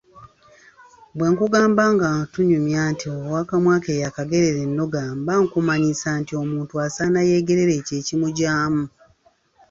Bwe 1.17 1.27
nkugamba 1.31 1.83
nga 1.93 2.09
tunyumya 2.31 2.81
nti 2.93 3.05
‘Ow’akamwa 3.15 3.75
ke 3.83 3.91
y’akagerera 4.01 4.59
ennoga’ 4.67 5.01
mba 5.19 5.33
nkumanyisa 5.43 6.09
nti 6.19 6.33
Omuntu 6.41 6.73
asana 6.85 7.19
yeegerere 7.27 7.73
ekyo 7.79 7.95
ekimugyamu. 8.01 8.83